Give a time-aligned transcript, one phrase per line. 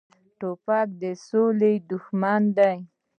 [0.39, 2.77] توپک د سولې دښمن دی.